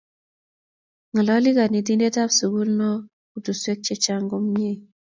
Ng'alali 1.09 1.49
kanetindet 1.57 2.15
ap 2.21 2.31
sukuli 2.37 2.73
no 2.79 2.91
kutuswek 3.31 3.79
chechang' 3.85 4.27
komnye 4.31 4.71